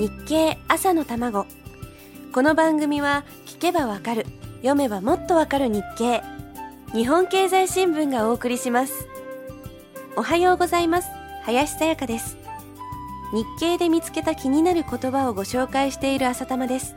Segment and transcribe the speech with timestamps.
[0.00, 1.44] 日経朝の卵。
[2.32, 4.24] この番組は聞けばわかる。
[4.62, 6.22] 読めばもっとわかる日経。
[6.94, 9.06] 日本経済新聞がお送りします。
[10.16, 11.10] おはようございます。
[11.42, 12.38] 林さやかです。
[13.34, 16.96] 日経で見つけた気になる言葉をご紹介している朝玉です。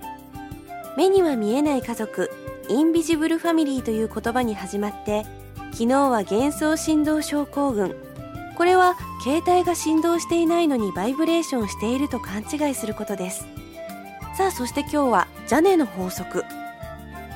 [0.96, 2.32] 目には見えない家族
[2.70, 5.26] インビジブルファミリーという言葉に始まって
[5.74, 8.13] 昨日は幻想振動症候群。
[8.58, 13.48] これは携帯が振動していないのにバイブレーションしていると勘違いすることです。
[14.38, 16.44] さあそして今日はジャネの法則。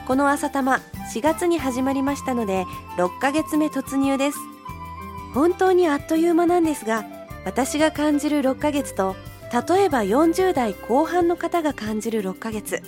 [0.08, 0.80] この朝玉
[1.14, 2.66] 4月に始まりましたので
[2.98, 4.38] 6ヶ月目突入です。
[5.34, 7.06] 本当にあっという間なんですが
[7.46, 9.16] 私が感じる6ヶ月と
[9.70, 12.82] 例えば40代後半の方が感じる6ヶ月。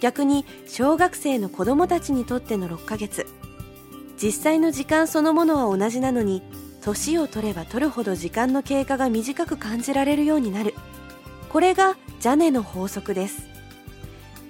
[0.00, 3.26] 逆に小学生の子供たちにとっての6ヶ月。
[4.20, 6.42] 実際の時間そのものは同じなのに
[6.94, 10.74] 年を取れば取るほど時間の経過が短く感じられるようになる。
[11.50, 13.46] これがジャネの法則です。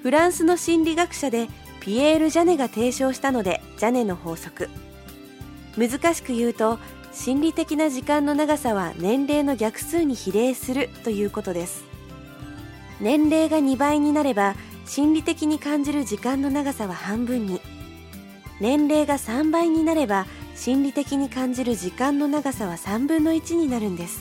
[0.02, 1.48] フランスの心理学者で
[1.80, 4.68] ピエール・ジャネが提唱したのでジャネの法則。
[5.76, 6.78] 難しく言うと
[7.12, 11.84] 心理的な時間の長さは年齢の逆数に比例するということです。
[13.00, 14.54] 年齢が2倍になれば
[14.86, 17.60] 心理的に感じる時間の長さは半分に。
[18.60, 20.26] 年齢が3倍になれば
[20.58, 24.20] 心理的に感じる時間の長さは3分の1になるんです。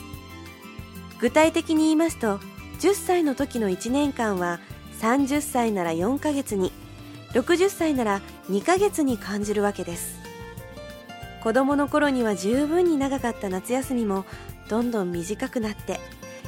[1.18, 2.38] 具体的に言いますと
[2.78, 4.60] 10歳の時の1年間は
[5.00, 6.70] 30歳なら4ヶ月に
[7.32, 10.16] 60歳なら2ヶ月に感じるわけです。
[11.42, 14.24] 子供の頃には十分に長かった夏休みも
[14.68, 15.98] どんどん短くなって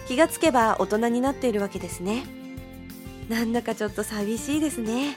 [0.06, 2.24] 気がつけば大人になっているわけですね。
[3.28, 5.16] なんだかちょっと寂しいですね。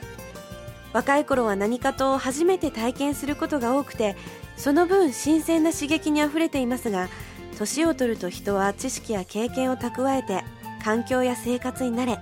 [0.94, 4.16] 若い頃は何かと初めて体験することが多くて
[4.56, 7.08] その分新鮮な刺激にあふれていますが
[7.58, 10.44] 年を取ると人は知識や経験を蓄えて
[10.82, 12.18] 環境や生活に慣れ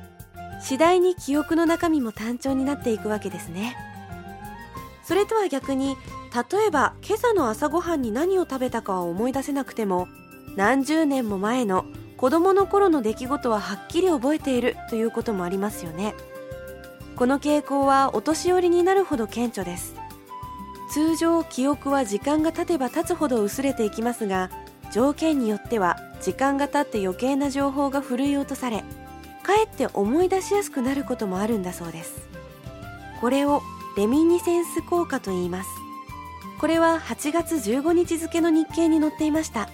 [0.61, 3.77] 次第に記憶の中身も単調になっていくわけですね。
[5.03, 5.97] それとは逆に
[6.33, 10.09] 例えば今朝の朝ごはんに何を食べたかは思い出せなくても
[10.57, 11.85] 何十年も前の
[12.17, 16.15] 子供の頃の出来事ははっきり覚えているということもありますよね。
[17.23, 19.95] この傾向はお年寄りになるほど顕著です。
[20.91, 24.51] 通常記憶は時間が経てば経つほど薄れていきますが
[24.93, 28.81] 条件によっては時間が経って余計な情報がふるい落とされ
[29.45, 32.27] かえって思い出しやすくなることもあるんだそうです。
[33.21, 33.63] これを
[33.97, 35.71] レミニセンス効果と言います。
[36.61, 39.69] これは8月15日付の日経に載っていました。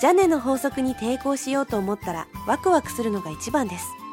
[0.00, 4.03] ジャネの法則に抵抗しようと思ったらワクワクするのが一番です。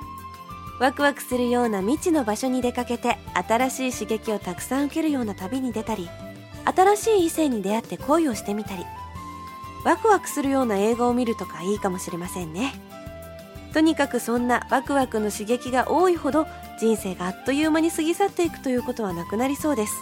[0.81, 6.09] ワクワクするような未知の場所に出かけて新しい刺激をたくさん受けるような旅に出たり
[6.65, 8.83] 新しい異性に出会って恋をしてみたり
[9.85, 12.73] ワクワクするような映画を見るとかいいかもしれませんね。
[13.73, 16.47] とにかくそんなワクワクの刺激が多いほど
[16.79, 19.93] 人生があっという間に過ぎ去っていくということはなくなりそうです。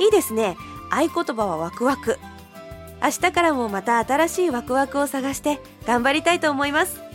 [0.00, 0.56] いいですね。
[0.90, 2.18] 合言葉はワクワク。
[3.00, 7.11] 明日からもまた新しいワクワクを探して頑張りたいと思います。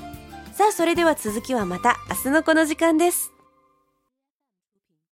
[0.57, 3.36] さあそれでは続きはまた明日のこの時間です。